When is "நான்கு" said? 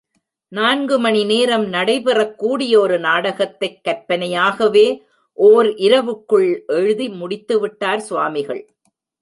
0.47-0.99